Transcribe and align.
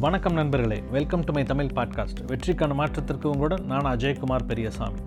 வணக்கம் 0.00 0.32
நண்பர்களே. 0.32 0.82
Welcome 0.90 1.20
to 1.20 1.32
my 1.32 1.42
Tamil 1.42 1.66
podcast 1.66 2.20
வெற்றிக்கான 2.26 2.74
மாற்றத்திற்கு 2.74 3.30
உங்களுடன் 3.30 3.64
நான் 3.64 3.96
அஜயகுமார் 3.96 4.44
பெரியசாமி. 4.46 5.00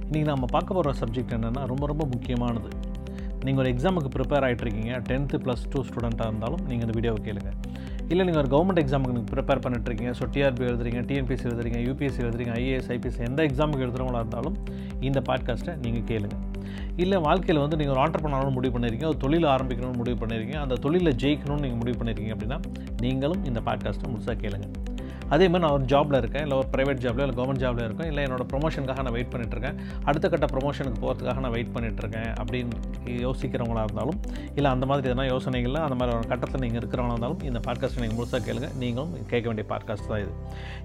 இன்றைக்கி 0.00 0.24
நம்ம 0.24 0.44
பார்க்க 0.46 0.74
போகிற 0.74 0.92
சப்ஜெக்ட் 1.00 1.34
என்னென்னா 1.34 1.66
ரொம்ப 1.66 1.86
ரொம்ப 1.86 2.04
முக்கியமானது. 2.04 2.68
நீங்கள் 3.44 3.64
ஒரு 3.64 3.74
எக்ஸாமுக்கு 3.74 4.10
ப்ரிப்பேர் 4.16 4.46
ஆகிட்ருக்கீங்க 4.48 4.98
டென்த்து 5.08 5.38
ப்ளஸ் 5.44 5.64
டூ 5.70 5.82
ஸ்டூடெண்ட்டாக 5.82 6.26
இருந்தாலும் 6.26 6.64
நீங்கள் 6.66 6.86
இந்த 6.88 6.92
வீடியோவை 6.94 7.32
கேளுங்க. 7.32 7.52
இல்லை 8.08 8.26
நீங்கள் 8.26 8.44
ஒரு 8.44 8.50
கவர்மெண்ட் 8.56 8.82
எக்ஸாமுக்கு 8.84 9.16
நீங்கள் 9.18 9.32
ப்ரிப்பேர் 9.34 9.64
பண்ணிட்டுருக்கீங்க 9.66 10.10
ஸோ 10.10 10.26
டிஆர்பி 10.32 10.66
எழுதுறீங்க 10.70 11.00
டிஎன்பிஎஸ்சி 11.00 11.48
எழுதுறீங்க 11.52 11.80
யூபிஎஸ்சி 11.88 12.24
எழுதுறீங்க 12.26 12.54
ஐஏஎஸ் 12.54 12.90
ஐபிஎஸ் 12.96 13.20
எந்த 13.30 13.42
எக்ஸாமுக்கு 13.42 13.86
எழுதுறவங்களா 13.88 14.18
இருந்தாலும் 14.18 14.58
இந்த 15.00 15.20
பாட்காஸ்ட்டை 15.20 15.76
நீங்கள் 15.76 16.04
கேளுங்கள் 16.04 16.47
இல்லை 16.96 17.18
வாழ்க்கையில் 17.18 17.62
வந்து 17.62 17.76
நீங்கள் 17.76 17.94
ஒரு 17.94 18.00
ஆர்டர் 18.00 18.22
பண்ணணும்னு 18.22 18.50
முடிவு 18.50 18.78
பண்ணியிருக்கீங்க 18.78 19.06
ஒரு 19.06 19.16
தொழில் 19.16 19.44
ஆரம்பிக்கணும்னு 19.44 19.96
முடிவு 19.96 20.26
பண்ணியிருக்கீங்க 20.26 20.60
அந்த 20.60 20.74
தொழிலில் 20.74 21.16
ஜெயிக்கணும்னு 21.16 21.60
நீங்கள் 21.60 21.78
முடிவு 21.78 21.98
பண்ணியிருக்கீங்க 21.98 22.36
அப்படின்னா 22.36 22.58
நீங்களும் 23.00 23.44
இந்த 23.44 23.60
பாட்காஸ்ட்டை 23.60 24.10
முழுசாக 24.12 24.36
கேளுங்க. 24.42 24.66
அதே 25.30 25.48
மாதிரி 25.48 25.58
நான் 25.58 25.70
ஒரு 25.70 25.84
ஜாபில் 25.84 26.16
இருக்கேன் 26.16 26.42
இல்லை 26.42 26.56
ஒரு 26.58 26.68
ப்ரைவேட் 26.72 27.00
ஜாப்ல 27.00 27.24
இல்லை 27.24 27.34
கவர்மெண்ட் 27.36 27.62
ஜாப்ல 27.64 27.84
இருக்கேன் 27.84 28.06
இல்லை 28.06 28.24
என்னோட 28.24 28.44
ப்ரொமோஷனுக்காக 28.52 29.02
நான் 29.02 29.12
வெயிட் 29.12 29.32
பண்ணிட்டுருக்கேன் 29.32 29.76
அடுத்த 30.04 30.28
கட்ட 30.28 30.46
ப்ரொமோஷனுக்கு 30.46 31.00
போகிறதுக்காக 31.00 31.40
நான் 31.40 31.50
வெயிட் 31.50 31.72
பண்ணிட்டுருக்கேன் 31.74 32.30
அப்படின்னு 32.40 32.76
யோசிக்கிறவங்களா 33.26 33.82
இருந்தாலும் 33.82 34.18
இல்லை 34.54 34.70
அந்த 34.70 34.86
மாதிரி 34.86 35.12
எதனா 35.12 35.26
யோசனைகளில் 35.32 35.80
அந்த 35.80 35.94
மாதிரி 35.94 36.16
ஒரு 36.16 36.28
கட்டத்தில் 36.28 36.60
நீங்கள் 36.60 36.80
இருக்கிறவங்களா 36.82 37.10
இருந்தாலும் 37.10 37.42
இந்த 37.42 37.60
பாட்காஸ்ட்டை 37.66 38.00
நீங்கள் 38.00 38.18
முழுசாக 38.18 38.40
கேளுங்க. 38.48 38.76
நீங்களும் 38.78 39.12
கேட்க 39.26 39.44
வேண்டிய 39.46 39.68
பாட்காஸ்ட் 39.68 40.06
தான் 40.06 40.18
இது. 40.18 40.32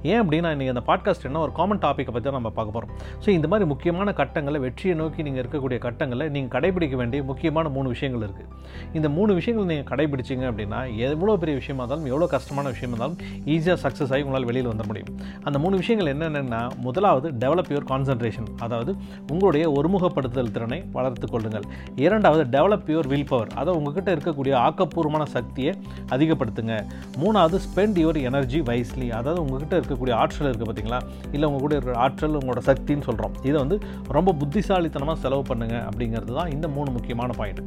ஏன் 0.03 0.21
அப்படின்னா 0.21 0.51
இன்றைக்கி 0.53 0.67
அந்த 0.67 0.83
பாட்காஸ்ட் 0.87 1.23
என்ன 1.23 1.39
ஒரு 1.39 1.51
காமன் 1.51 1.77
டாப்பிக்கை 1.77 2.11
பற்றி 2.11 2.29
தான் 2.29 2.33
நம்ம 2.33 2.49
பார்க்க 2.49 2.71
போகிறோம் 2.71 2.93
ஸோ 3.25 3.29
இந்த 3.29 3.47
மாதிரி 3.47 3.69
முக்கியமான 3.69 4.13
கட்டங்களை 4.13 4.59
வெற்றியை 4.59 4.95
நோக்கி 4.95 5.23
நீங்கள் 5.23 5.43
இருக்கக்கூடிய 5.43 5.77
கட்டங்களை 5.77 6.29
நீங்கள் 6.29 6.53
கடைபிடிக்க 6.55 6.95
வேண்டிய 6.95 7.23
முக்கியமான 7.23 7.69
மூணு 7.69 7.87
விஷயங்கள் 7.87 8.29
இருக்குது 8.29 8.49
இந்த 8.93 9.09
மூணு 9.09 9.33
விஷயங்கள் 9.33 9.65
நீங்கள் 9.65 9.89
கடைபிடிச்சிங்க 9.93 10.47
அப்படின்னா 10.51 10.97
எவ்வளோ 10.97 11.37
பெரிய 11.37 11.57
விஷயமா 11.57 11.83
இருந்தாலும் 11.83 12.05
எவ்வளோ 12.05 12.27
கஷ்டமான 12.27 12.69
விஷயமா 12.69 12.95
இருந்தாலும் 12.95 13.19
ஈஸியாக 13.47 13.79
சக்ஸஸ் 13.83 14.13
ஆகி 14.13 14.31
உங்களால் 14.33 14.47
வெளியில் 14.49 14.69
வந்துட 14.69 14.85
முடியும். 14.91 15.09
அந்த 15.47 15.57
மூணு 15.63 15.75
விஷயங்கள் 15.81 16.09
என்னென்னா 16.13 16.61
முதலாவது 16.85 17.27
டெவலப் 17.41 17.69
யுவர் 17.73 17.87
கான்சன்ட்ரேஷன் 17.91 18.47
அதாவது 18.65 18.91
உங்களுடைய 19.31 19.65
ஒருமுகப்படுத்துதல் 19.77 20.51
திறனை 20.55 20.79
வளர்த்து 20.95 21.27
கொள்ளுங்கள். 21.33 21.65
இரண்டாவது 22.05 22.43
டெவலப் 22.55 22.89
யுவர் 22.93 23.09
வில் 23.11 23.27
பவர் 23.31 23.51
அதை 23.61 23.71
உங்ககிட்ட 23.79 24.09
இருக்கக்கூடிய 24.15 24.53
ஆக்கப்பூர்வமான 24.67 25.23
சக்தியை 25.35 25.73
அதிகப்படுத்துங்க. 26.15 26.75
மூணாவது 27.23 27.59
ஸ்பெண்ட் 27.65 27.99
யுவர் 28.03 28.19
எனர்ஜி 28.29 28.61
வைஸ்லி 28.69 29.09
அதாவது 29.19 29.41
உங்ககிட்ட 29.45 29.73
இருக்கக்கூடிய 29.81 30.15
ஆற்றல் 30.21 30.49
இருக்குது 30.51 30.69
பார்த்தீங்களா 30.69 31.01
இல்லை 31.35 31.45
உங்கள் 31.49 31.65
கூட 31.65 31.73
இருக்கிற 31.77 31.97
ஆற்றல் 32.05 32.39
உங்களோட 32.41 32.63
சக்தின்னு 32.69 33.07
சொல்கிறோம் 33.09 33.35
இதை 33.49 33.57
வந்து 33.63 33.77
ரொம்ப 34.17 34.33
புத்திசாலித்தனமாக 34.41 35.17
செலவு 35.25 35.45
பண்ணுங்க 35.51 35.75
அப்படிங்கிறது 35.89 36.33
தான் 36.39 36.51
இந்த 36.55 36.69
மூணு 36.77 36.91
முக்கியமான 36.97 37.31
பாயிண்ட் 37.41 37.61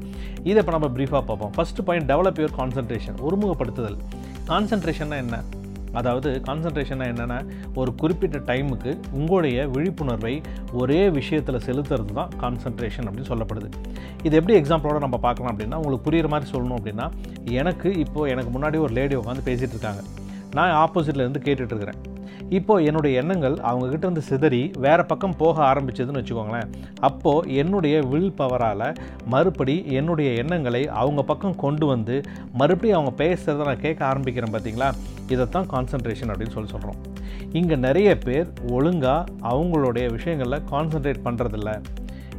இதை 0.51 0.59
இப்போ 0.65 0.75
நம்ம 0.77 0.91
ப்ரீஃபாக 0.99 1.25
பார்ப்போம். 1.31 1.55
First 1.59 1.85
point 1.91 2.11
develop 2.13 2.41
your 2.43 2.57
concentration 2.61 3.21
ஒருமுகப்படுத்துதல். 3.29 3.99
கான்சன்ட்ரேஷன்னா 4.51 5.19
என்ன? 5.27 5.39
அதாவது 5.93 6.43
கான்சன்ட்ரேஷனாக 6.47 7.13
என்னென்னா 7.13 7.51
ஒரு 7.75 7.95
குறிப்பிட்ட 7.95 8.39
டைமுக்கு 8.39 8.99
உங்களுடைய 9.13 9.69
விழிப்புணர்வை 9.69 10.43
ஒரே 10.73 11.09
விஷயத்தில் 11.09 11.65
செலுத்துறது 11.67 12.13
தான் 12.13 12.31
கான்சன்ட்ரேஷன் 12.41 13.09
அப்படின்னு 13.09 13.31
சொல்லப்படுது. 13.33 13.71
இது 14.23 14.37
எப்படி 14.37 14.61
எக்ஸாம்பிளோட 14.61 14.99
நம்ம 14.99 15.17
பார்க்கலாம் 15.17 15.59
அப்படின்னா 15.59 15.75
உங்களுக்கு 15.75 16.11
புரிகிற 16.11 16.29
மாதிரி 16.29 16.51
சொல்லணும் 16.51 16.79
அப்படின்னா 16.79 17.11
எனக்கு 17.45 17.99
இப்போது 17.99 18.31
எனக்கு 18.31 18.59
முன்னாடி 18.59 18.79
ஒரு 18.79 18.93
லேடி 18.93 19.17
உட்காந்து 19.17 19.47
பேசிகிட்டு 19.51 19.77
இருக்காங்க. 19.77 20.03
நான் 20.55 20.89
ஆப்போசிட்டில் 20.89 21.25
இருந்து 21.25 21.41
கேட்டுட்ருக்கிறேன் 21.45 22.15
இப்போது 22.51 22.85
என்னுடைய 22.85 23.21
எண்ணங்கள் 23.23 23.57
அவங்கக்கிட்ட 23.57 24.05
இருந்து 24.05 24.21
சிதறி 24.21 24.71
வேறு 24.79 25.07
பக்கம் 25.07 25.37
போக 25.37 25.75
ஆரம்பிச்சதுன்னு 25.75 26.21
வச்சுக்கோங்களேன். 26.21 26.69
அப்போது 27.01 27.55
என்னுடைய 27.55 28.01
வில் 28.01 28.35
பவரால் 28.39 28.97
மறுபடி 29.27 29.85
என்னுடைய 29.87 30.31
எண்ணங்களை 30.33 30.89
அவங்க 30.89 31.23
பக்கம் 31.23 31.57
கொண்டு 31.57 31.87
வந்து 31.87 32.23
மறுபடியும் 32.53 32.99
அவங்க 32.99 33.25
பேசுகிறத 33.25 33.65
நான் 33.65 33.81
கேட்க 33.81 34.15
ஆரம்பிக்கிறேன் 34.15 34.55
பார்த்தீங்களா 34.55 34.91
இதைத்தான் 35.29 35.69
கான்சன்ட்ரேஷன் 35.75 36.33
அப்படின்னு 36.33 36.53
சொல்லி 36.53 36.71
சொல்கிறோம் 36.71 37.01
இங்கே 37.53 37.77
நிறைய 37.77 38.19
பேர் 38.19 38.49
ஒழுங்காக 38.71 39.25
அவங்களுடைய 39.43 40.11
விஷயங்களில் 40.11 40.65
கான்சன்ட்ரேட் 40.71 41.25
பண்ணுறதில்ல 41.25 41.81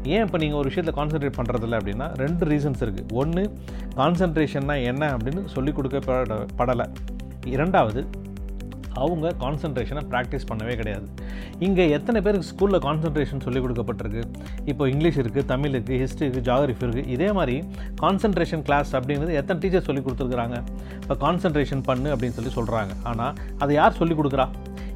ஏன் 0.03 0.23
இப்போ 0.25 0.37
நீங்கள் 0.37 0.59
ஒரு 0.59 0.69
விஷயத்தில் 0.69 0.97
கான்சென்ட்ரேட் 0.97 1.37
பண்ணுறதில்ல 1.37 1.79
அப்படின்னா 1.79 2.07
ரெண்டு 2.17 2.45
ரீசன்ஸ் 2.45 2.83
இருக்குது 2.85 3.13
ஒன்று 3.13 3.43
கான்சன்ட்ரேஷன்னா 3.95 4.83
என்ன 4.83 5.17
அப்படின்னு 5.17 5.45
சொல்லிக் 5.45 5.75
கொடுக்க 5.75 5.99
படலை. 6.57 6.85
இரண்டாவது 7.45 8.07
அவங்க 9.03 9.33
கான்சன்ட்ரேஷனை 9.43 10.03
ப்ராக்டிஸ் 10.11 10.47
பண்ணவே 10.49 10.73
கிடையாது. 10.81 11.07
இங்கே 11.67 11.85
எத்தனை 11.97 12.21
பேருக்கு 12.25 12.49
ஸ்கூலில் 12.51 12.83
கான்சன்ட்ரேஷன் 12.87 13.43
சொல்லிக் 13.47 13.65
கொடுக்கப்பட்டிருக்கு? 13.65 14.23
இப்போ 14.71 14.83
இங்கிலீஷ் 14.93 15.19
இருக்குது 15.23 15.47
தமிழ் 15.53 15.73
இருக்குது 15.75 15.99
ஹிஸ்ட்ரி 16.03 16.25
இருக்குது 16.27 16.47
ஜாகிரஃபி 16.49 16.85
இருக்குது 16.87 17.11
இதே 17.15 17.29
மாதிரி 17.39 17.57
கான்சன்ட்ரேஷன் 18.03 18.65
கிளாஸ் 18.69 18.91
அப்படிங்கிறது 18.99 19.37
எத்தனை 19.41 19.59
டீச்சர் 19.65 19.87
சொல்லி 19.89 20.03
கொடுத்துருக்குறாங்க? 20.07 20.57
இப்போ 21.03 21.17
கான்சன்ட்ரேஷன் 21.25 21.85
பண்ணு 21.91 22.09
அப்படின்னு 22.15 22.37
சொல்லி 22.39 22.53
சொல்கிறாங்க 22.59 22.93
ஆனால் 23.11 23.33
அதை 23.63 23.71
யார் 23.81 23.99
சொல்லிக் 24.01 24.21
கொடுக்குறா? 24.21 24.47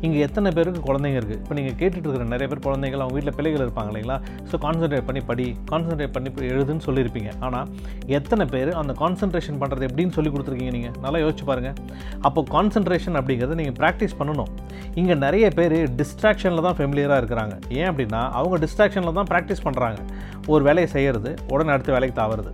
இங்கே 0.06 0.20
எத்தனை 0.26 0.50
பேருக்கு 0.58 0.82
குழந்தைங்க 0.88 1.18
இருக்குது 1.20 1.40
இப்போ 1.42 1.56
நீங்கள் 1.58 1.76
கேட்டுட்டு 1.80 2.06
இருக்கிற 2.08 2.26
நிறைய 2.34 2.48
பேர் 2.52 2.64
குழந்தைகள் 2.68 3.02
அவங்க 3.04 3.16
வீட்டில் 3.18 3.36
பிள்ளைகள் 3.38 3.64
இருப்பாங்க 3.66 3.90
இல்லைங்களா? 3.92 4.18
ஸோ 4.50 4.56
கான்சன்ட்ரேட் 4.66 5.06
பண்ணி 5.10 5.22
படி 5.30 5.46
கான்சன்ட்ரேட் 5.72 6.14
பண்ணி 6.16 6.30
எழுதுன்னு 6.54 6.84
சொல்லியிருப்பீங்க. 6.88 7.32
ஆனால் 7.46 7.68
எத்தனை 8.18 8.46
பேர் 8.54 8.72
அந்த 8.82 8.94
கான்சன்ட்ரேஷன் 9.02 9.60
பண்ணுறது 9.64 9.88
எப்படின்னு 9.90 10.16
சொல்லி 10.18 10.32
கொடுத்துருக்கீங்க 10.36 10.74
நீங்கள் 10.78 10.96
நல்லா 11.06 11.22
யோசிச்சு 11.26 11.46
பாருங்கள் 11.52 11.76
அப்போ 12.30 12.44
கான்சன்ட்ரேஷன் 12.56 13.18
அப்படிங்கிறத 13.22 13.58
நீங்கள் 13.62 13.78
ப்ராக்டிஸ் 13.82 14.18
பண்ணணும். 14.22 14.52
இங்கே 15.02 15.18
நிறைய 15.26 15.46
பேர் 15.60 15.78
டிஸ்ட்ராக்ஷனில் 16.02 16.66
தான் 16.68 16.78
ஃபெமிலியராக 16.80 17.22
இருக்கிறாங்க. 17.24 17.56
ஏன் 17.80 17.90
அப்படின்னா 17.92 18.24
அவங்க 18.40 18.58
டிஸ்ட்ராக்ஷனில் 18.66 19.18
தான் 19.20 19.30
ப்ராக்டிஸ் 19.34 19.64
பண்ணுறாங்க 19.68 20.00
ஒரு 20.54 20.64
வேலையை 20.70 20.90
செய்கிறது 20.96 21.32
உடனே 21.54 21.74
அடுத்த 21.76 21.92
வேலைக்கு 21.98 22.16
தாவறது. 22.22 22.54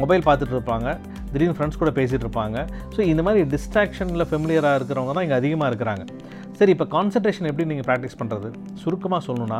மொபைல் 0.00 0.26
பார்த்துட்டு 0.26 0.54
இருப்பாங்க. 0.56 0.88
திடீர்னு 1.30 1.56
ஃப்ரெண்ட்ஸ் 1.56 1.80
கூட 1.80 1.90
பேசிகிட்டு 1.98 2.24
இருப்பாங்க. 2.26 2.58
ஸோ 2.94 3.00
இந்த 3.12 3.22
மாதிரி 3.26 3.40
டிஸ்ட்ராக்ஷனில் 3.54 4.26
ஃபெமிலியராக 4.30 4.78
இருக்கிறவங்க 4.78 5.14
தான் 5.16 5.26
இங்கே 5.26 5.38
அதிகமாக 5.40 5.70
இருக்கிறாங்க. 5.70 6.04
சரி 6.58 6.72
இப்போ 6.74 6.86
கான்சன்ட்ரேஷன் 6.94 7.48
எப்படி 7.48 7.64
நீங்கள் 7.70 7.86
ப்ராக்டிஸ் 7.88 8.16
பண்ணுறது 8.20 8.48
சுருக்கமாக 8.82 9.20
சொல்லணுன்னா 9.26 9.58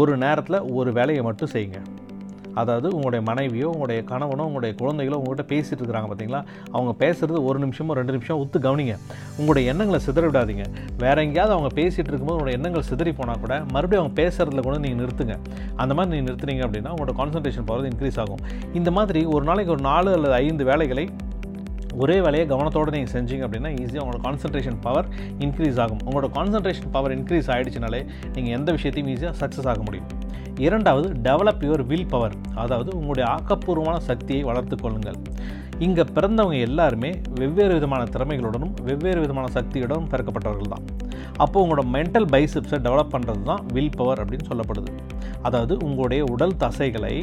ஒரு 0.00 0.12
நேரத்தில் 0.24 0.58
ஒரு 0.78 0.90
வேலையை 0.98 1.22
மட்டும் 1.28 1.50
செய்யுங்க. 1.54 1.78
அதாவது 2.60 2.86
உங்களுடைய 2.96 3.22
மனைவியோ 3.28 3.66
உங்களுடைய 3.72 4.00
கணவனோ 4.10 4.44
உங்களுடைய 4.48 4.72
குழந்தைகளோ 4.80 5.16
உங்கள்கிட்ட 5.20 5.44
பேசிகிட்டு 5.52 5.80
இருக்கிறாங்க 5.82 6.08
பார்த்தீங்களா 6.10 6.40
அவங்க 6.74 6.92
பேசுகிறது 7.02 7.40
ஒரு 7.48 7.58
நிமிஷமோ 7.64 7.96
ரெண்டு 7.98 8.14
நிமிஷம் 8.16 8.40
ஒத்து 8.42 8.58
கவனிங்க. 8.66 8.94
உங்களுடைய 9.38 9.72
எண்ணங்களை 9.72 10.00
சிதற 10.06 10.24
விடாதீங்க. 10.30 10.64
வேறு 11.02 11.24
எங்கேயாவது 11.26 11.54
அவங்க 11.56 11.70
பேசிகிட்டு 11.80 12.10
இருக்கும்போது 12.12 12.36
உங்களோட 12.38 12.54
எண்ணங்கள் 12.58 12.88
சிதறி 12.90 13.12
போனால் 13.20 13.42
கூட 13.44 13.56
மறுபடியும் 13.74 14.02
அவங்க 14.02 14.16
பேசுகிறதுல 14.22 14.64
கூட 14.68 14.76
நீங்கள் 14.84 15.00
நிறுத்துங்க. 15.02 15.36
அந்த 15.82 15.94
மாதிரி 15.98 16.12
நீங்கள் 16.14 16.30
நிறுத்துனீங்க 16.30 16.64
அப்படின்னா 16.68 16.92
உங்களோட 16.96 17.14
கான்சன்ட்ரேஷன் 17.22 17.68
போகிறது 17.70 17.90
இன்க்ரீஸ் 17.92 18.20
ஆகும். 18.24 18.42
இந்த 18.80 18.92
மாதிரி 18.98 19.22
ஒரு 19.36 19.46
நாளைக்கு 19.50 19.74
ஒரு 19.76 19.84
நாலு 19.90 20.12
அல்லது 20.18 20.36
ஐந்து 20.44 20.66
வேலைகளை 20.72 21.06
ஒரே 22.02 22.16
வேலையை 22.24 22.44
கவனத்தோடு 22.52 22.94
நீங்கள் 22.96 23.12
செஞ்சீங்க 23.16 23.44
அப்படின்னா 23.46 23.70
ஈஸியாக 23.82 24.02
உங்களோட 24.04 24.20
கான்சன்ட்ரேஷன் 24.26 24.78
பவர் 24.86 25.06
இன்க்ரீஸ் 25.44 25.78
ஆகும். 25.84 26.02
உங்களோட 26.08 26.28
கான்சன்ட்ரேஷன் 26.38 26.90
பவர் 26.96 27.14
இன்க்ரீஸ் 27.18 27.48
ஆகிடுச்சினாலே 27.54 28.00
நீங்கள் 28.34 28.54
எந்த 28.58 28.68
விஷயத்தையும் 28.76 29.10
ஈஸியாக 29.14 29.34
சக்ஸஸ் 29.42 29.68
ஆக 29.72 29.82
முடியும். 29.88 30.08
இரண்டாவது 30.66 31.08
டெவலப் 31.26 31.64
யுவர் 31.66 31.82
வில் 31.90 32.08
பவர் 32.12 32.36
அதாவது 32.62 32.90
உங்களுடைய 32.98 33.26
ஆக்கப்பூர்வமான 33.34 33.98
சக்தியை 34.10 34.42
வளர்த்து 34.50 34.76
கொள்ளுங்கள். 34.84 35.18
இங்கே 35.86 36.04
பிறந்தவங்க 36.14 36.56
எல்லாருமே 36.68 37.10
வெவ்வேறு 37.40 37.74
விதமான 37.78 38.02
திறமைகளுடனும் 38.14 38.72
வெவ்வேறு 38.88 39.20
விதமான 39.24 39.46
சக்தியுடனும் 39.56 40.08
பிறக்கப்பட்டவர்கள் 40.14 40.72
தான். 40.74 40.86
அப்போது 41.44 41.62
உங்களோட 41.64 41.84
மென்டல் 41.96 42.26
பைசிப்ஸை 42.32 42.78
டெவலப் 42.86 43.12
பண்ணுறது 43.14 43.42
தான் 43.50 43.62
வில் 43.76 43.94
பவர் 43.98 44.20
அப்படின்னு 44.22 44.48
சொல்லப்படுது. 44.50 44.92
அதாவது 45.48 45.74
உங்களுடைய 45.86 46.22
உடல் 46.34 46.56
தசைகளை 46.64 47.14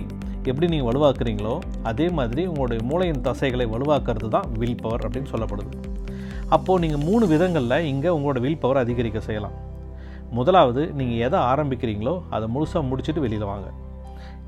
எப்படி 0.51 0.67
நீங்கள் 0.72 0.88
வலுவாக்குறீங்களோ 0.89 1.53
அதே 1.89 2.07
மாதிரி 2.17 2.41
உங்களுடைய 2.51 2.81
மூளையின் 2.89 3.22
தசைகளை 3.28 3.66
வலுவாக்குறது 3.73 4.29
தான் 4.35 4.50
வில் 4.61 4.81
பவர் 4.83 5.03
அப்படின்னு 5.06 5.31
சொல்லப்படுது. 5.33 5.72
அப்போது 6.56 6.81
நீங்கள் 6.83 7.03
மூணு 7.07 7.25
விதங்களில் 7.33 7.88
இங்கே 7.91 8.09
உங்களோட 8.17 8.39
வில் 8.45 8.61
பவர் 8.63 8.81
அதிகரிக்க 8.84 9.19
செய்யலாம். 9.28 9.55
முதலாவது 10.38 10.81
நீங்கள் 11.00 11.23
எதை 11.28 11.39
ஆரம்பிக்கிறீங்களோ 11.51 12.13
அதை 12.35 12.45
முழுசாக 12.55 12.84
முடிச்சுட்டு 12.89 13.23
வெளியில் 13.25 13.50
வாங்க. 13.51 13.67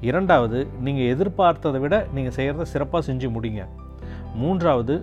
இரண்டாவது 0.09 0.59
நீங்கள் 0.85 1.09
எதிர்பார்த்ததை 1.13 1.79
விட 1.83 1.95
நீங்கள் 2.15 2.35
செய்கிறத 2.37 2.67
சிறப்பாக 2.73 3.01
செஞ்சு 3.09 3.29
முடிங்க. 3.35 3.63
மூன்றாவது 4.41 4.95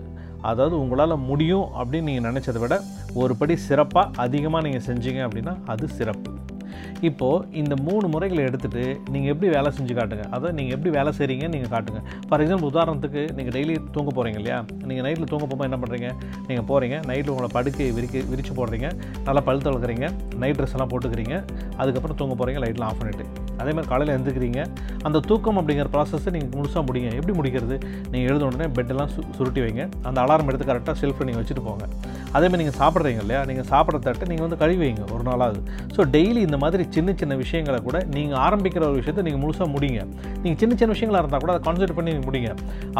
அதாவது 0.50 0.74
உங்களால் 0.83 1.22
முடியும் 1.28 1.66
அப்படின்னு 1.80 2.09
நீங்கள் 2.10 2.28
நினச்சதை 2.30 2.60
விட 2.65 2.74
ஒரு 3.21 3.34
படி 3.41 3.54
சிறப்பாக 3.68 4.22
அதிகமாக 4.24 4.65
நீங்கள் 4.66 4.86
செஞ்சீங்க 4.89 5.22
அப்படின்னா 5.28 5.54
அது 5.74 5.84
சிறப்பு. 5.98 6.30
இப்போது 7.09 7.47
இந்த 7.62 7.74
மூணு 7.86 8.06
முறைகளை 8.15 8.42
எடுத்துகிட்டு 8.48 8.84
நீங்கள் 9.15 9.32
எப்படி 9.34 9.48
வேலை 9.56 9.71
செஞ்சு 9.78 9.94
காட்டுங்க. 10.00 10.26
அதை 10.36 10.53
நீங்கள் 10.59 10.74
எப்படி 10.76 10.92
வேலை 10.98 11.12
செய்கிறீங்கன்னு 11.18 11.54
நீங்கள் 11.56 11.72
காட்டுங்க. 11.74 12.03
ஃபார் 12.28 12.44
எக்ஸாம்பிள் 12.44 12.71
உதாரணத்துக்கு 12.72 13.22
நீங்கள் 13.38 13.56
டெய்லி 13.59 13.76
தூங்க 13.97 14.10
போகிறீங்க 14.18 14.41
இல்லையா? 14.42 14.59
நீங்கள் 14.91 15.06
நைட்டில் 15.09 15.30
தூங்க 15.32 15.44
போகும்போது 15.47 15.71
என்ன 15.71 15.80
பண்ணுறீங்க 15.84 16.10
நீங்கள் 16.48 16.68
போகிறீங்க 16.72 16.98
நைட்டில் 17.10 17.32
உங்களை 17.36 17.50
படுக்கை 17.59 17.88
விரிக்க 17.98 18.24
விரித்து 18.32 18.54
போடுறீங்க 18.60 18.91
நல்லா 19.28 19.42
பழுத்து 19.48 19.71
வளர்க்குறீங்க 19.71 20.09
நைட் 20.44 20.59
ட்ரெஸ் 20.60 20.76
எல்லாம் 20.78 20.92
போட்டுக்கிறீங்க 20.94 21.36
அதுக்கப்புறம் 21.82 22.21
தூங்க 22.22 22.36
போகிறீங்க 22.42 22.62
லைட்லாம் 22.66 22.91
ஆஃப் 22.92 23.03
பண்ணிவிட்டு 23.03 23.43
அதே 23.60 23.71
மாதிரி 23.77 23.89
காலையில் 23.92 24.12
எழுந்துக்கிறீங்க 24.16 24.60
அந்த 25.06 25.18
தூக்கம் 25.28 25.59
அப்படிங்கிற 25.60 25.89
ப்ராசஸை 25.95 26.30
நீங்கள் 26.36 26.53
முழுசாக 26.56 26.83
முடியுங்க 26.89 27.10
எப்படி 27.21 27.34
முடிக்கிறது? 27.39 27.77
நீங்கள் 28.12 28.28
எழுத 28.30 28.42
உடனே 28.48 28.66
பெட்டெல்லாம் 28.77 29.10
சு 29.15 29.21
சுருட்டி 29.36 29.60
வைங்க. 29.65 29.83
அந்த 30.09 30.18
அலாரம் 30.24 30.48
எடுத்து 30.51 30.68
கரெக்டாக 30.71 30.97
செல்ஃபில் 31.03 31.28
நீங்கள் 31.28 31.42
வச்சுட்டு 31.42 31.65
போங்க. 31.68 31.84
அதேமாதிரி 32.36 32.60
நீங்கள் 32.62 32.78
சாப்பிட்றீங்க 32.80 33.22
இல்லையா? 33.24 33.41
நீங்கள் 33.51 33.68
சாப்பிட்ற 33.72 34.01
தட்டை 34.06 34.28
நீங்கள் 34.30 34.47
வந்து 34.47 34.59
கழுவி 34.62 34.83
வைங்க 34.84 35.04
ஒரு 35.16 35.24
நாளாவது. 35.30 35.60
ஸோ 35.97 36.01
டெய்லி 36.16 36.41
இந்த 36.48 36.59
மாதிரி 36.65 36.84
சின்ன 36.97 37.15
சின்ன 37.22 37.34
விஷயங்களை 37.42 37.80
கூட 37.89 37.98
நீங்கள் 38.16 38.41
ஆரம்பிக்கிற 38.47 38.83
ஒரு 38.91 38.98
விஷயத்தை 39.03 39.24
நீங்கள் 39.28 39.42
முழுசாக 39.45 39.68
முடிங்க. 39.74 40.01
நீங்கள் 40.45 40.60
சின்ன 40.62 40.72
சின்ன 40.80 40.91
விஷயங்களாக 40.97 41.22
இருந்தால் 41.24 41.45
கூட 41.45 41.53
அதை 41.54 41.62
கான்சன்ட்ரேட் 41.66 41.98
பண்ணி 41.98 42.12
நீங்கள் 42.12 42.28
முடிங்க. 42.30 42.51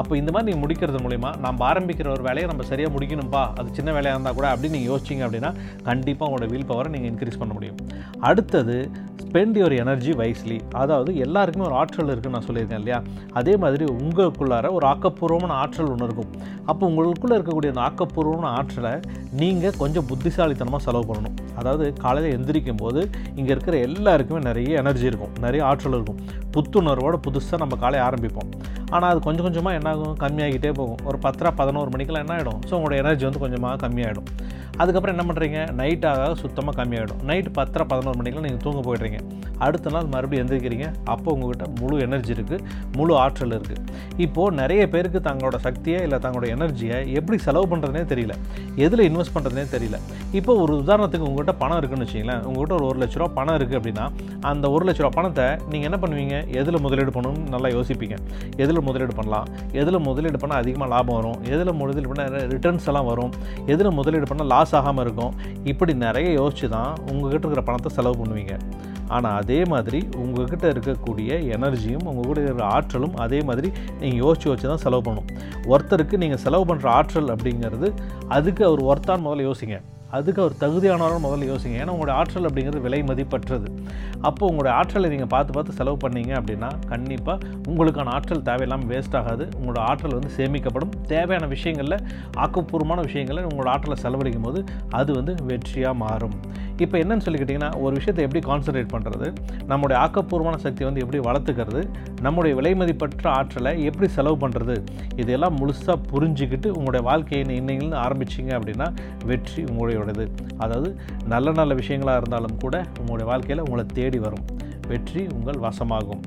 அப்போ 0.01 0.13
இந்த 0.23 0.31
மாதிரி 0.35 0.49
நீங்கள் 0.51 0.65
முடிக்கிறது 0.67 1.01
மூலிமா 1.07 1.33
நம்ம 1.47 1.67
ஆரம்பிக்கிற 1.71 2.09
ஒரு 2.17 2.25
வேலையை 2.29 2.47
நம்ம 2.53 2.69
சரியாக 2.73 2.93
முடிக்கணும்ப்பா 2.97 3.43
அது 3.61 3.75
சின்ன 3.79 3.93
வேலையாக 3.97 4.17
இருந்தால் 4.17 4.39
கூட 4.41 4.47
அப்படின்னு 4.53 4.77
நீங்கள் 4.79 4.93
யோசிச்சிங்க 4.93 5.25
அப்படின்னா 5.29 5.53
கண்டிப்பாக 5.91 6.29
உங்களோட 6.31 6.49
வீல் 6.53 6.69
பவரை 6.71 6.91
நீங்கள் 6.97 7.11
இன்க்ரீஸ் 7.13 7.41
பண்ண 7.43 7.53
முடியும். 7.59 7.79
அடுத்தது 8.29 8.77
spend 9.25 9.57
your 9.61 9.75
energy 9.83 10.13
wise 10.21 10.44
wisely 10.45 10.59
அதாவது 10.83 11.11
எல்லாருக்குமே 11.25 11.67
ஒரு 11.69 11.77
ஆற்றல் 11.81 12.11
இருக்குன்னு 12.13 12.37
நான் 12.37 12.47
சொல்லியிருக்கேன் 12.49 12.81
இல்லையா? 12.83 12.99
அதே 13.41 13.55
மாதிரி 13.63 13.85
உங்களுக்குள்ளார 13.97 14.71
ஒரு 14.79 14.85
ஆக்கப்பூர்வமான 14.93 15.53
ஆற்றல் 15.63 15.91
ஒன்று 15.93 16.07
இருக்கும். 16.09 16.31
அப்போ 16.71 16.83
உங்களுக்குள்ளே 16.91 17.37
இருக்கக்கூடிய 17.39 17.73
அந்த 17.75 17.83
ஆக்கப்பூர்வமான 17.89 18.51
ஆற்றலை 18.59 18.93
நீங்கள் 19.41 19.79
கொஞ்சம் 19.83 20.07
புத்திசாலித்தனமாக 20.11 20.83
செலவு 20.87 21.07
பண்ணணும். 21.11 21.37
அதாவது 21.61 21.85
காலையில் 22.05 22.35
எந்திரிக்கும் 22.37 22.81
போது 22.85 23.01
இங்கே 23.39 23.51
இருக்கிற 23.55 23.77
எல்லாருக்குமே 23.89 24.41
நிறைய 24.49 24.81
எனர்ஜி 24.83 25.07
இருக்கும். 25.11 25.35
நிறைய 25.47 25.63
ஆற்றல் 25.71 25.97
இருக்கும். 25.99 26.21
புத்துணர்வோடு 26.57 27.19
புதுசாக 27.27 27.63
நம்ம 27.65 27.77
காலையை 27.85 28.03
ஆரம்பிப்போம். 28.09 28.51
ஆனால் 28.95 29.11
அது 29.13 29.21
கொஞ்சம் 29.27 29.47
கொஞ்சமாக 29.47 29.79
என்னாகும்? 29.79 30.17
கம்மியாகிட்டே 30.25 30.73
போகும். 30.81 31.01
ஒரு 31.11 31.19
பத்தரை 31.25 31.51
பதினோரு 31.61 31.89
மணிக்கெல்லாம் 31.95 32.25
என்ன 32.27 32.35
ஆகிடும் 32.37 32.61
ஸோ 32.69 32.73
உங்களோட 32.79 32.97
எனர்ஜி 33.03 33.25
வந்து 33.29 33.43
கொஞ்சமாக 33.45 33.81
கம்மியாகிடும் 33.85 34.29
அதுக்கப்புறம் 34.83 35.15
என்ன 35.15 35.25
பண்ணுறீங்க 35.29 35.59
நைட் 35.81 36.07
ஆக 36.11 36.23
சுத்தமாக 36.43 36.75
கம்மியாகிடும் 36.79 37.21
நைட் 37.29 37.51
பத்தரை 37.59 37.85
பதினோரு 37.91 38.17
மணிக்கெலாம் 38.21 38.47
நீங்கள் 38.47 38.65
தூங்க 38.65 38.81
போயிடுறீங்க. 38.87 39.19
அடுத்த 39.65 39.91
நாள் 39.95 40.09
மறுபடியும் 40.15 40.43
எந்திரிக்கிறீங்க. 40.43 40.87
அப்போ 41.13 41.29
உங்கள்கிட்ட 41.35 41.67
முழு 41.81 41.97
எனர்ஜி 42.07 42.33
இருக்குது 42.37 42.57
முழு 42.97 43.13
ஆற்றல் 43.25 43.55
இருக்குது 43.57 43.83
இப்போது 44.25 44.57
நிறைய 44.61 44.83
பேருக்கு 44.95 45.21
தங்களோட 45.29 45.57
சக்தியை 45.67 45.99
இல்லை 46.07 46.19
தங்களோட 46.25 46.47
எனர்ஜியை 46.55 46.99
எப்படி 47.19 47.37
செலவு 47.47 47.67
பண்ணுறதுனே 47.73 48.03
தெரியல. 48.13 48.35
எதில் 48.87 49.05
இன்வெஸ்ட் 49.11 49.35
பண்ணுறதுனே 49.37 49.65
தெரியல. 49.75 49.99
இப்போ 50.39 50.53
ஒரு 50.65 50.73
உதாரணத்துக்கு 50.83 51.29
உங்கள்கிட்ட 51.29 51.55
பணம் 51.63 51.79
இருக்குன்னு 51.81 52.07
வச்சிங்களேன் 52.07 52.43
உங்கள்கிட்ட 52.49 52.77
ஒரு 52.81 52.87
ஒரு 52.91 53.01
லட்ச 53.03 53.17
ரூபா 53.21 53.31
பணம் 53.39 53.57
இருக்குது 53.59 53.79
அப்படின்னா 53.81 54.07
அந்த 54.51 54.65
ஒரு 54.75 54.87
லட்ச 54.89 55.03
ரூபா 55.05 55.15
பணத்தை 55.19 55.47
நீங்கள் 55.73 55.89
என்ன 55.91 56.01
பண்ணுவீங்க? 56.05 56.37
எதில் 56.61 56.81
முதலீடு 56.87 57.15
பண்ணணும்னு 57.17 57.55
நல்லா 57.55 57.71
யோசிப்பீங்க. 57.77 58.19
எதில் 58.65 58.85
முதலீடு 58.89 59.17
பண்ணலாம்? 59.21 59.49
எதில் 59.83 60.01
முதலீடு 60.09 60.41
பண்ணால் 60.45 60.61
அதிகமாக 60.65 60.91
லாபம் 60.95 61.19
வரும்? 61.21 61.39
எதில் 61.55 61.75
முதலீடு 61.83 62.11
பண்ணால் 62.13 62.39
ரிட்டர்ன்ஸ் 62.55 62.89
எல்லாம் 62.93 63.09
வரும்? 63.13 63.33
எதில் 63.75 63.95
முதலீடு 64.01 64.29
பண்ணால் 64.33 64.51
லாஸ் 64.55 64.64
ஆகாமல் 64.73 65.05
இருக்கும். 65.07 65.33
இப்படி 65.65 65.95
நிறைய 65.95 66.29
யோசித்து 66.41 66.69
தான் 66.69 66.93
உங்கள்கிட்ட 67.11 67.45
இருக்கிற 67.47 67.65
பணத்தை 67.69 67.93
செலவு 67.99 68.17
பண்ணுவீங்க. 68.21 68.57
ஆனால் 69.15 69.37
அதே 69.41 69.65
மாதிரி 69.73 69.99
உங்கள்கிட்ட 70.23 70.67
இருக்கக்கூடிய 70.75 71.31
எனர்ஜியும் 71.55 72.07
உங்கள் 72.11 72.29
கூட 72.29 72.39
இருக்கிற 72.41 72.67
ஆற்றலும் 72.67 73.17
அதே 73.25 73.41
மாதிரி 73.49 73.69
நீங்கள் 74.01 74.23
யோசித்து 74.25 74.51
வச்சு 74.51 74.67
தான் 74.69 74.85
செலவு 74.85 75.03
பண்ணணும் 75.09 75.31
ஒருத்தருக்கு 75.73 76.23
நீங்கள் 76.23 76.43
செலவு 76.45 76.65
பண்ணுற 76.71 76.89
ஆற்றல் 76.99 77.33
அப்படிங்கிறது 77.35 77.91
அதுக்கு 78.29 78.65
அவர் 78.69 78.83
ஒருத்தான் 78.91 79.25
முதல்ல 79.27 79.49
யோசிங்க. 79.49 79.79
அதுக்கு 80.17 80.41
அவர் 80.43 80.57
தகுதியானவரும் 80.63 81.25
முதல்ல 81.27 81.49
யோசிங்க. 81.51 81.77
ஏன்னா 81.83 81.95
உங்களுடைய 81.95 82.17
ஆற்றல் 82.21 82.49
அப்படிங்கிறது 82.49 82.83
விலை 82.87 83.01
மதிப்பற்றது. 83.11 83.69
அப்போ 84.29 84.43
உங்களுடைய 84.51 84.73
ஆற்றலை 84.81 85.09
நீங்கள் 85.15 85.31
பார்த்து 85.35 85.55
பார்த்து 85.57 85.79
செலவு 85.79 85.99
பண்ணீங்க 86.05 86.33
அப்படின்னா 86.41 86.71
கண்டிப்பாக 86.93 87.49
உங்களுக்கான 87.71 88.13
ஆற்றல் 88.17 88.45
தேவையில்லாமல் 88.49 88.91
வேஸ்ட் 88.93 89.17
ஆகாது. 89.21 89.47
உங்களோட 89.59 89.81
ஆற்றல் 89.91 90.17
வந்து 90.19 90.33
சேமிக்கப்படும். 90.39 90.93
தேவையான 91.15 91.49
விஷயங்களில் 91.55 91.99
ஆக்கப்பூர்வமான 92.45 93.01
விஷயங்களில் 93.09 93.49
உங்களோட 93.51 93.71
ஆற்றலை 93.75 93.99
செலவழிக்கும் 94.05 94.47
போது 94.49 94.61
அது 95.01 95.11
வந்து 95.21 95.35
வெற்றியாக 95.51 95.95
மாறும். 96.05 96.37
இப்போ 96.85 96.97
என்னன்னு 97.01 97.25
சொல்லிக்கிட்டிங்கன்னா 97.25 97.73
ஒரு 97.85 97.93
விஷயத்தை 97.99 98.23
எப்படி 98.27 98.41
கான்சன்ட்ரேட் 98.49 98.93
பண்ணுறது 98.95 99.27
நம்முடைய 99.73 99.97
ஆக்கப்பூர்வமான 100.05 100.57
சக்தியை 100.65 100.87
வந்து 100.89 101.03
எப்படி 101.05 101.19
வளர்த்துக்கிறது? 101.29 101.83
நம்முடைய 102.27 102.53
விலை 102.59 102.73
மதிப்பற்ற 102.81 103.27
ஆற்றலை 103.39 103.73
எப்படி 103.89 104.09
செலவு 104.17 104.37
பண்ணுறது 104.45 104.77
இதெல்லாம் 105.23 105.57
முழுசாக 105.61 105.99
புரிஞ்சுக்கிட்டு 106.13 106.69
உங்களுடைய 106.79 107.03
வாழ்க்கையை 107.11 107.43
இன்னையிலிருந்து 107.61 108.01
ஆரம்பிச்சிங்க 108.07 108.53
அப்படின்னா 108.59 108.89
வெற்றி 109.31 109.61
உங்களுடைய 109.71 109.99
உங்களுடையது 110.05 110.27
அதாவது 110.65 110.89
நல்ல 111.33 111.53
நல்ல 111.61 111.73
விஷயங்களாக 111.81 112.21
இருந்தாலும் 112.21 112.61
கூட 112.65 112.77
உங்களுடைய 113.01 113.27
வாழ்க்கையில் 113.33 113.67
உங்களை 113.67 113.85
தேடி 113.99 114.19
வரும். 114.27 114.47
வெற்றி 114.91 115.21
உங்கள் 115.35 115.61
வசமாகும். 115.65 116.25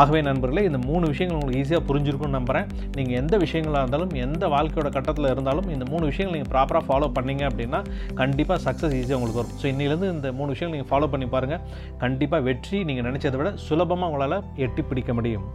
ஆகவே 0.00 0.20
நண்பர்களே 0.28 0.62
இந்த 0.68 0.78
மூணு 0.88 1.04
விஷயங்கள் 1.10 1.36
உங்களுக்கு 1.36 1.60
ஈஸியாக 1.62 1.82
புரிஞ்சிருக்கும்னு 1.88 2.36
நம்புகிறேன் 2.36 2.66
நீங்கள் 2.96 3.18
எந்த 3.20 3.34
விஷயங்களாக 3.42 3.82
இருந்தாலும் 3.82 4.14
எந்த 4.24 4.44
வாழ்க்கையோட 4.54 4.88
கட்டத்தில் 4.96 5.28
இருந்தாலும் 5.32 5.68
இந்த 5.74 5.84
மூணு 5.92 6.04
விஷயங்கள் 6.10 6.36
நீங்கள் 6.36 6.52
ப்ராப்பராக 6.54 6.84
ஃபாலோ 6.88 7.08
பண்ணீங்க 7.18 7.44
அப்படின்னா 7.50 7.80
கண்டிப்பாக 8.22 8.58
சக்ஸஸ் 8.66 8.96
ஈஸியாக 9.00 9.18
உங்களுக்கு 9.20 9.40
வரும். 9.42 9.54
ஸோ 9.60 9.66
இன்னிலேருந்து 9.72 10.10
இந்த 10.16 10.32
மூணு 10.40 10.50
விஷயங்கள் 10.54 10.76
நீங்கள் 10.76 10.92
ஃபாலோ 10.92 11.10
பண்ணி 11.14 11.28
பாருங்கள் 11.36 11.62
கண்டிப்பாக 12.02 12.42
வெற்றி 12.48 12.80
நீங்கள் 12.90 13.08
நினச்சதை 13.10 13.38
விட 13.42 13.52
சுலபமாக 13.68 14.10
உங்களால் 14.10 14.36
எட்டி 14.66 14.84
பிடிக்க 14.90 15.12
முடியும். 15.20 15.46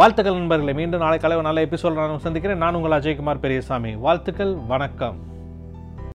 வாழ்த்துக்கள் 0.00 0.40
நண்பர்களே. 0.40 0.78
மீண்டும் 0.80 1.06
நாளை 1.06 1.20
கலவை 1.26 1.44
நல்ல 1.50 1.68
எபிசோட 1.68 1.94
நான் 2.00 2.26
சந்திக்கிறேன். 2.28 2.64
நான் 2.66 2.78
உங்கள் 2.80 2.98
அஜய்குமார் 3.00 3.44
பெரியசாமி. 3.46 3.94
வாழ்த்துக்கள் 4.08 4.54
வணக்கம். 4.74 5.18